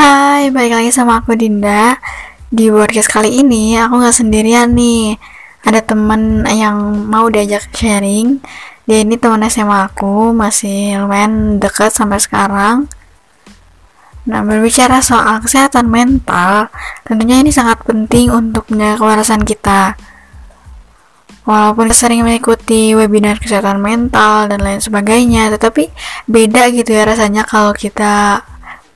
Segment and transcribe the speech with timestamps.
[0.00, 2.00] Hai, balik lagi sama aku Dinda.
[2.48, 5.20] Di podcast kali ini aku nggak sendirian nih.
[5.60, 8.40] Ada teman yang mau diajak sharing.
[8.88, 12.88] Dia ini teman SMA aku, masih lumayan dekat sampai sekarang.
[14.24, 16.72] Nah, berbicara soal kesehatan mental,
[17.04, 20.00] tentunya ini sangat penting untuk menjaga kewarasan kita.
[21.44, 25.92] Walaupun sering mengikuti webinar kesehatan mental dan lain sebagainya, tetapi
[26.24, 28.48] beda gitu ya rasanya kalau kita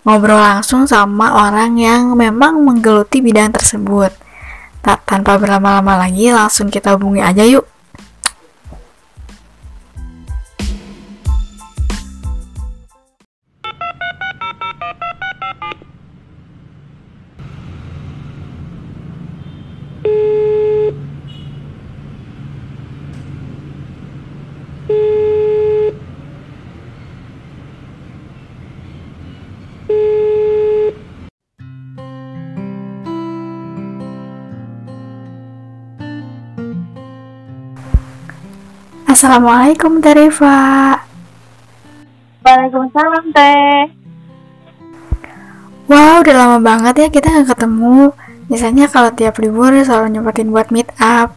[0.05, 4.13] ngobrol langsung sama orang yang memang menggeluti bidang tersebut.
[4.85, 7.74] Tak tanpa berlama-lama lagi, langsung kita hubungi aja yuk.
[39.25, 41.01] Assalamualaikum Teh Rifa.
[42.45, 43.89] Waalaikumsalam Teh.
[45.89, 48.13] Wow, udah lama banget ya kita nggak ketemu.
[48.53, 51.33] Biasanya kalau tiap libur selalu nyempetin buat meet up.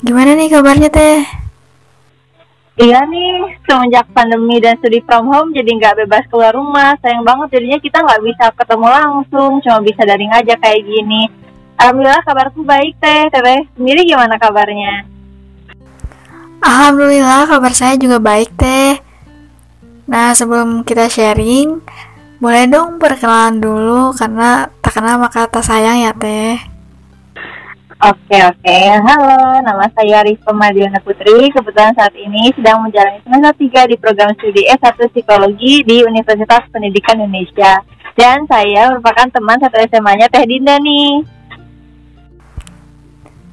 [0.00, 1.28] Gimana nih kabarnya Teh?
[2.80, 6.96] Iya nih, semenjak pandemi dan studi from home jadi nggak bebas keluar rumah.
[7.04, 11.28] Sayang banget jadinya kita nggak bisa ketemu langsung, cuma bisa daring aja kayak gini.
[11.76, 13.28] Alhamdulillah kabarku baik Teh.
[13.28, 15.15] Teh sendiri gimana kabarnya?
[16.66, 18.98] Alhamdulillah kabar saya juga baik Teh.
[20.10, 21.78] Nah sebelum kita sharing,
[22.42, 26.58] boleh dong perkenalan dulu karena tak kenal maka tak sayang ya Teh.
[28.02, 31.54] Oke oke, halo, nama saya Rizka Madiana Putri.
[31.54, 33.54] Kebetulan saat ini sedang menjalani semester
[33.86, 37.78] 3 di program studi S1 Psikologi di Universitas Pendidikan Indonesia.
[38.18, 41.35] Dan saya merupakan teman satu SMA-nya Teh Dinda nih.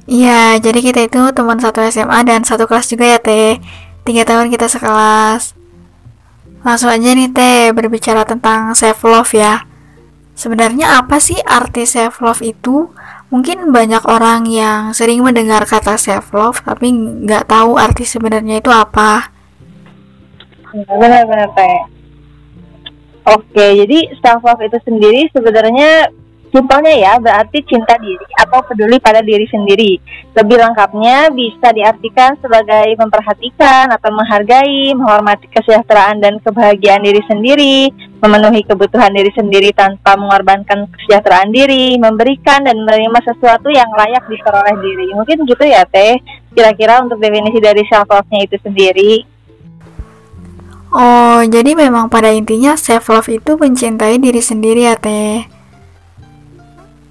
[0.04, 3.56] Iya, jadi kita itu teman satu SMA dan satu kelas juga ya Teh.
[4.04, 5.56] Tiga tahun kita sekelas.
[6.60, 9.64] Langsung aja nih Teh, berbicara tentang self love ya.
[10.36, 12.92] Sebenarnya apa sih arti self love itu?
[13.32, 16.92] Mungkin banyak orang yang sering mendengar kata self love tapi
[17.24, 19.32] nggak tahu arti sebenarnya itu apa.
[20.74, 21.80] Benar-benar Teh.
[23.24, 26.12] Oke, jadi self love itu sendiri sebenarnya
[26.54, 29.98] simpelnya ya berarti cinta diri atau peduli pada diri sendiri.
[30.38, 37.90] Lebih lengkapnya bisa diartikan sebagai memperhatikan atau menghargai, menghormati kesejahteraan dan kebahagiaan diri sendiri,
[38.22, 44.78] memenuhi kebutuhan diri sendiri tanpa mengorbankan kesejahteraan diri, memberikan dan menerima sesuatu yang layak diperoleh
[44.78, 45.10] diri.
[45.10, 46.22] Mungkin gitu ya Teh,
[46.54, 49.14] kira-kira untuk definisi dari self love-nya itu sendiri.
[50.94, 55.53] Oh, jadi memang pada intinya self love itu mencintai diri sendiri ya Teh.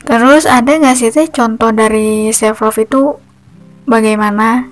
[0.04, 3.16] Terus ada nggak sih teh contoh dari self love itu
[3.88, 4.68] bagaimana?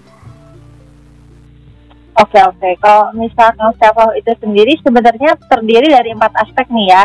[2.20, 7.04] Oke oke, kalau misalkan self love itu sendiri sebenarnya terdiri dari empat aspek nih ya.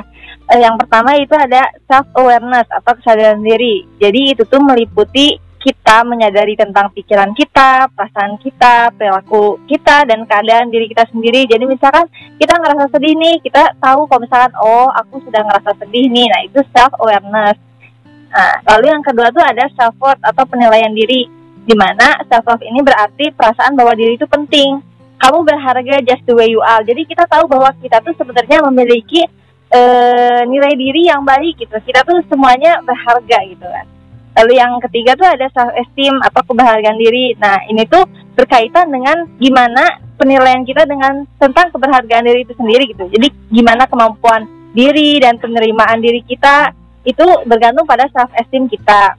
[0.51, 3.87] Eh, yang pertama itu ada self awareness atau kesadaran diri.
[4.03, 10.71] Jadi itu tuh meliputi kita menyadari tentang pikiran kita, perasaan kita, perilaku kita, dan keadaan
[10.71, 11.43] diri kita sendiri.
[11.51, 12.07] Jadi misalkan
[12.39, 16.41] kita ngerasa sedih nih, kita tahu kalau misalkan oh aku sudah ngerasa sedih nih, nah
[16.47, 17.59] itu self awareness.
[18.31, 21.27] Nah, lalu yang kedua tuh ada self worth atau penilaian diri,
[21.67, 24.83] di mana self love ini berarti perasaan bahwa diri itu penting.
[25.17, 26.85] Kamu berharga just the way you are.
[26.85, 29.25] Jadi kita tahu bahwa kita tuh sebenarnya memiliki
[29.73, 31.73] uh, nilai diri yang baik gitu.
[31.73, 33.87] Kita tuh semuanya berharga gitu kan.
[34.37, 37.33] Lalu yang ketiga tuh ada self esteem atau kebahagiaan diri.
[37.41, 38.05] Nah, ini tuh
[38.37, 43.09] berkaitan dengan gimana penilaian kita dengan tentang keberhargaan diri itu sendiri gitu.
[43.09, 44.45] Jadi gimana kemampuan
[44.77, 46.73] diri dan penerimaan diri kita
[47.07, 49.15] itu bergantung pada self esteem kita.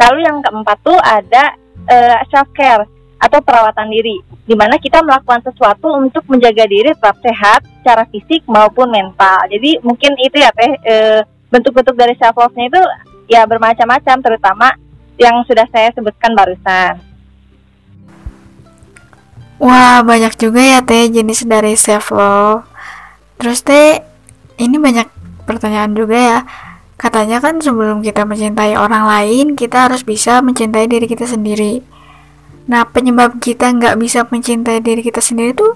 [0.00, 1.52] Lalu yang keempat tuh ada
[1.86, 2.88] uh, self care
[3.22, 4.18] atau perawatan diri,
[4.48, 9.46] di mana kita melakukan sesuatu untuk menjaga diri tetap sehat secara fisik maupun mental.
[9.46, 11.20] Jadi mungkin itu ya teh uh,
[11.52, 12.82] bentuk-bentuk dari self love-nya itu
[13.30, 14.74] ya bermacam-macam, terutama
[15.20, 16.98] yang sudah saya sebutkan barusan.
[19.62, 22.66] Wah banyak juga ya teh jenis dari self love.
[23.38, 24.02] Terus teh
[24.58, 25.06] ini banyak
[25.46, 26.38] pertanyaan juga ya
[27.02, 31.82] Katanya kan sebelum kita mencintai orang lain, kita harus bisa mencintai diri kita sendiri.
[32.70, 35.66] Nah, penyebab kita nggak bisa mencintai diri kita sendiri itu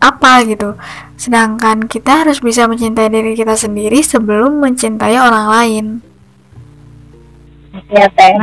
[0.00, 0.80] apa gitu?
[1.20, 5.84] Sedangkan kita harus bisa mencintai diri kita sendiri sebelum mencintai orang lain.
[7.92, 8.40] Ya, Teh.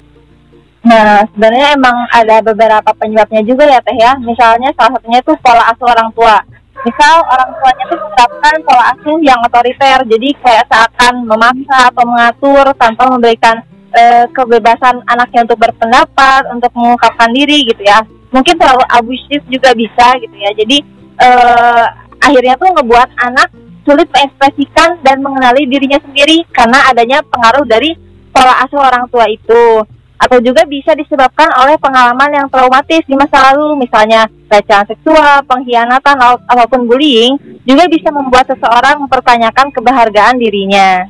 [0.86, 4.14] Nah, sebenarnya emang ada beberapa penyebabnya juga ya, Teh ya.
[4.22, 6.38] Misalnya salah satunya itu pola asuh orang tua
[6.86, 10.00] misal orang tuanya tuh menerapkan pola asuh yang otoriter.
[10.06, 13.56] Jadi kayak seakan memaksa atau mengatur tanpa memberikan
[13.96, 18.04] uh, kebebasan anaknya untuk berpendapat untuk mengungkapkan diri gitu ya.
[18.30, 20.52] Mungkin terlalu abusif juga bisa gitu ya.
[20.54, 20.78] Jadi
[21.24, 21.86] uh,
[22.22, 23.50] akhirnya tuh ngebuat anak
[23.88, 27.96] sulit mengekspresikan dan mengenali dirinya sendiri karena adanya pengaruh dari
[28.36, 29.88] pola asuh orang tua itu
[30.18, 36.18] atau juga bisa disebabkan oleh pengalaman yang traumatis di masa lalu, misalnya pelecehan seksual, pengkhianatan,
[36.50, 41.06] ataupun bullying, juga bisa membuat seseorang mempertanyakan kebahagiaan dirinya.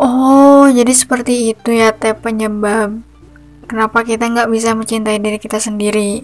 [0.00, 3.02] Oh, jadi seperti itu ya teh penyebab
[3.66, 6.22] kenapa kita nggak bisa mencintai diri kita sendiri.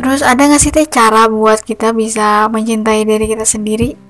[0.00, 4.09] Terus ada nggak sih teh cara buat kita bisa mencintai diri kita sendiri?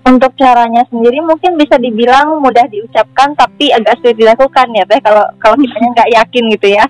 [0.00, 5.24] Untuk caranya sendiri mungkin bisa dibilang mudah diucapkan tapi agak sulit dilakukan ya teh kalau
[5.36, 6.84] kalau kita nggak yakin gitu ya.
[6.84, 6.88] Yeah.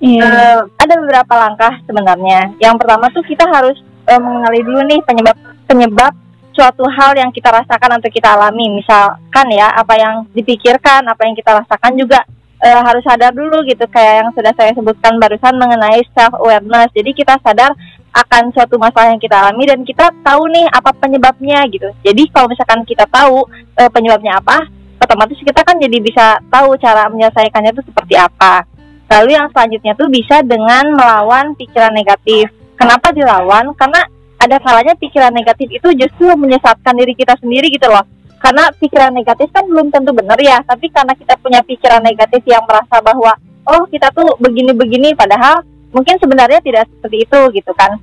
[0.00, 0.24] Iya.
[0.24, 2.56] Uh, ada beberapa langkah sebenarnya.
[2.56, 3.76] Yang pertama tuh kita harus
[4.08, 5.36] uh, mengenali dulu nih penyebab
[5.68, 6.12] penyebab
[6.56, 8.80] suatu hal yang kita rasakan atau kita alami.
[8.80, 12.24] Misalkan ya apa yang dipikirkan, apa yang kita rasakan juga
[12.64, 16.88] uh, harus sadar dulu gitu kayak yang sudah saya sebutkan barusan mengenai self awareness.
[16.96, 17.76] Jadi kita sadar
[18.10, 21.88] akan suatu masalah yang kita alami dan kita tahu nih apa penyebabnya gitu.
[22.02, 23.46] Jadi kalau misalkan kita tahu
[23.78, 24.66] e, penyebabnya apa,
[24.98, 28.66] otomatis kita kan jadi bisa tahu cara menyelesaikannya itu seperti apa.
[29.10, 32.50] Lalu yang selanjutnya tuh bisa dengan melawan pikiran negatif.
[32.78, 33.74] Kenapa dilawan?
[33.74, 34.06] Karena
[34.40, 38.06] ada kalanya pikiran negatif itu justru menyesatkan diri kita sendiri gitu loh.
[38.40, 42.64] Karena pikiran negatif kan belum tentu benar ya, tapi karena kita punya pikiran negatif yang
[42.64, 43.36] merasa bahwa
[43.68, 45.60] oh kita tuh begini-begini padahal
[45.90, 47.98] mungkin sebenarnya tidak seperti itu gitu kan.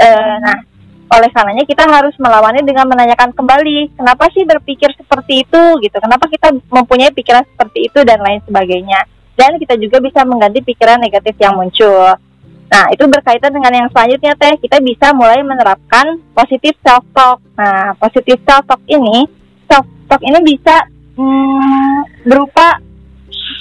[0.00, 0.08] E,
[0.40, 0.56] nah
[1.10, 5.96] oleh karenanya kita harus melawannya dengan menanyakan kembali kenapa sih berpikir seperti itu gitu.
[5.98, 9.02] Kenapa kita mempunyai pikiran seperti itu dan lain sebagainya.
[9.34, 12.14] Dan kita juga bisa mengganti pikiran negatif yang muncul.
[12.70, 14.54] Nah itu berkaitan dengan yang selanjutnya teh.
[14.62, 19.26] Kita bisa mulai menerapkan positif self talk nah positif self talk ini
[19.66, 20.86] self talk ini bisa
[21.18, 21.98] hmm,
[22.30, 22.78] berupa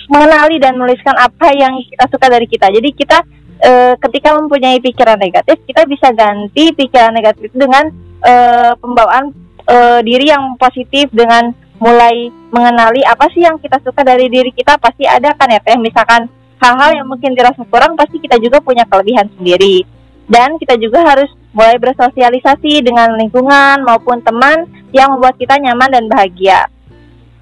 [0.10, 2.70] mengenali dan menuliskan apa yang kita suka dari kita.
[2.70, 3.18] Jadi kita
[3.60, 7.92] e, ketika mempunyai pikiran negatif kita bisa ganti pikiran negatif dengan
[8.24, 8.34] e,
[8.80, 9.36] pembawaan
[9.68, 14.76] e, diri yang positif dengan mulai mengenali apa sih yang kita suka dari diri kita
[14.80, 16.28] pasti ada kan ya teh misalkan
[16.60, 19.88] hal-hal yang mungkin dirasa kurang pasti kita juga punya kelebihan sendiri
[20.28, 26.06] dan kita juga harus mulai bersosialisasi dengan lingkungan maupun teman yang membuat kita nyaman dan
[26.06, 26.70] bahagia.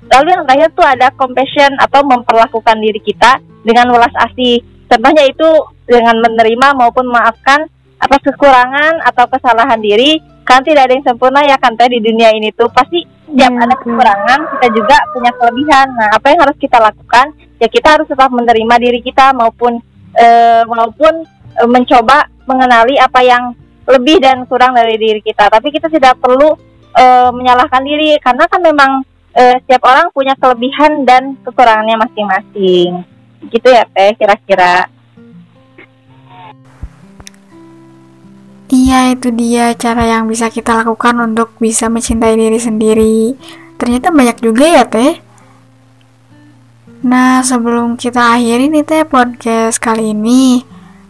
[0.08, 4.64] Lalu yang terakhir tuh ada compassion atau memperlakukan diri kita dengan welas asih.
[4.88, 5.50] Contohnya itu
[5.84, 7.68] dengan menerima maupun memaafkan
[8.00, 12.32] atas kekurangan atau kesalahan diri kan tidak ada yang sempurna ya kan teh di dunia
[12.32, 12.72] ini tuh.
[12.72, 13.64] Pasti setiap hmm.
[13.68, 15.88] ada kekurangan kita juga punya kelebihan.
[15.92, 17.36] Nah apa yang harus kita lakukan?
[17.60, 19.84] Ya kita harus tetap menerima diri kita maupun
[20.16, 20.28] e,
[20.64, 21.28] maupun
[21.60, 23.52] e, mencoba mengenali apa yang
[23.88, 25.52] lebih dan kurang dari diri kita.
[25.52, 26.56] Tapi kita tidak perlu
[26.96, 27.06] e,
[27.36, 28.92] menyalahkan diri karena kan memang
[29.38, 33.06] setiap orang punya kelebihan dan kekurangannya masing-masing
[33.50, 34.90] gitu ya teh kira-kira
[38.68, 43.40] Iya, itu dia cara yang bisa kita lakukan untuk bisa mencintai diri sendiri.
[43.80, 45.24] Ternyata banyak juga ya, Teh.
[47.08, 50.68] Nah, sebelum kita akhiri nih, Teh, podcast kali ini,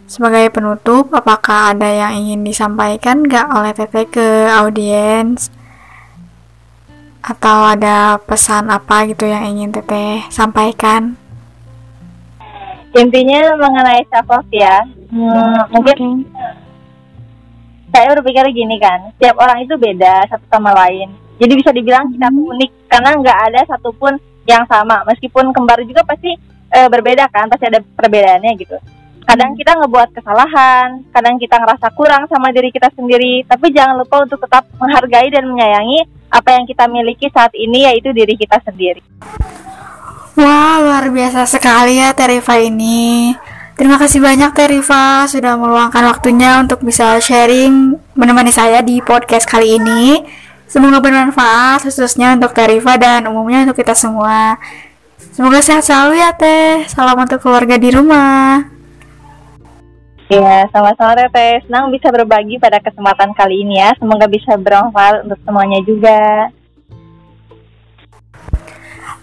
[0.08, 5.52] sebagai penutup, apakah ada yang ingin disampaikan gak oleh Teteh ke audiens?
[7.26, 11.27] Atau ada pesan apa gitu yang ingin Teteh sampaikan?
[12.98, 14.82] Intinya mengenai self ya,
[15.14, 16.26] hmm, mungkin
[17.94, 21.14] saya berpikir gini kan setiap orang itu beda satu sama lain.
[21.38, 24.18] Jadi bisa dibilang kita tuh unik karena nggak ada satupun
[24.50, 25.06] yang sama.
[25.06, 26.34] Meskipun kembar juga pasti
[26.74, 28.78] e, berbeda kan pasti ada perbedaannya gitu.
[29.22, 33.46] Kadang kita ngebuat kesalahan kadang kita ngerasa kurang sama diri kita sendiri.
[33.46, 38.12] Tapi jangan lupa untuk tetap menghargai dan menyayangi apa yang kita miliki saat ini yaitu
[38.12, 39.00] diri kita sendiri
[41.08, 43.32] luar biasa sekali ya Terifa ini.
[43.80, 49.48] Terima kasih banyak Teh Riva sudah meluangkan waktunya untuk bisa sharing menemani saya di podcast
[49.48, 50.20] kali ini.
[50.68, 54.60] Semoga bermanfaat khususnya untuk Teh Riva dan umumnya untuk kita semua.
[55.32, 56.84] Semoga sehat selalu ya Teh.
[56.92, 58.68] Salam untuk keluarga di rumah.
[60.28, 61.64] Ya, sama-sama Teh.
[61.72, 63.96] Senang bisa berbagi pada kesempatan kali ini ya.
[63.96, 66.52] Semoga bisa bermanfaat untuk semuanya juga.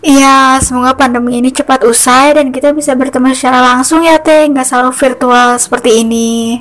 [0.04, 4.68] Iya, semoga pandemi ini cepat usai dan kita bisa bertemu secara langsung ya Teh, nggak
[4.68, 6.60] selalu virtual seperti ini.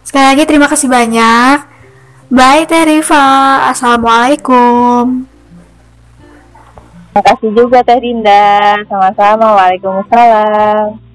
[0.00, 1.60] Sekali lagi terima kasih banyak.
[2.32, 5.28] Bye Teh Riva, Assalamualaikum.
[7.12, 11.07] Terima kasih juga Teh Dinda, sama-sama, Waalaikumsalam.